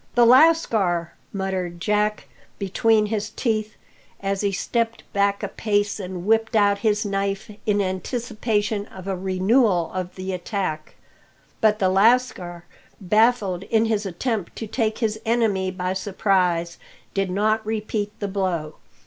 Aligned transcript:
"The 0.15 0.25
lascar!" 0.25 1.13
muttered 1.31 1.79
Jack 1.79 2.27
between 2.57 3.05
his 3.05 3.29
teeth, 3.29 3.75
as 4.19 4.41
he 4.41 4.51
stepped 4.51 5.03
back 5.13 5.43
a 5.43 5.47
pace 5.47 5.99
and 5.99 6.25
whipped 6.25 6.55
out 6.55 6.79
his 6.79 7.05
knife 7.05 7.51
in 7.67 7.79
anticipation 7.79 8.87
of 8.87 9.05
a 9.05 9.15
renewal 9.15 9.91
of 9.93 10.15
the 10.15 10.33
attack. 10.33 10.95
But 11.61 11.77
the 11.77 11.89
lascar, 11.89 12.65
baffled 12.99 13.61
in 13.65 13.85
his 13.85 14.07
attempt 14.07 14.55
to 14.55 14.65
take 14.65 14.97
his 14.97 15.19
enemy 15.23 15.69
by 15.69 15.93
surprise, 15.93 16.79
did 17.13 17.29
not 17.29 17.63
repeat 17.63 18.11
the 18.19 18.27
blow. 18.27 18.77